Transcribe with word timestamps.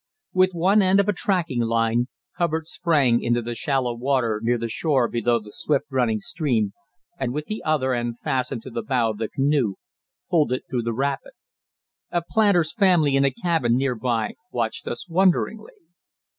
With 0.33 0.53
one 0.55 0.81
end 0.81 0.99
of 0.99 1.07
a 1.07 1.13
tracking 1.13 1.61
line, 1.61 2.07
Hubbard 2.37 2.65
sprang 2.65 3.21
into 3.21 3.39
the 3.39 3.53
shallow 3.53 3.93
water 3.95 4.39
near 4.43 4.57
the 4.57 4.67
shore 4.67 5.07
below 5.07 5.37
the 5.37 5.51
swift 5.51 5.85
running 5.91 6.19
stream, 6.21 6.73
and 7.19 7.33
with 7.35 7.45
the 7.45 7.61
other 7.63 7.93
end 7.93 8.17
fastened 8.23 8.63
to 8.63 8.71
the 8.71 8.81
bow 8.81 9.11
of 9.11 9.19
the 9.19 9.29
canoe, 9.29 9.75
pulled 10.27 10.51
it 10.53 10.63
through 10.67 10.81
the 10.81 10.91
rapid. 10.93 11.33
A 12.09 12.23
"planter's" 12.27 12.73
family 12.73 13.15
in 13.15 13.23
a 13.25 13.29
cabin 13.31 13.77
near 13.77 13.93
by 13.93 14.33
watched 14.51 14.87
us 14.87 15.07
wonderingly. 15.07 15.73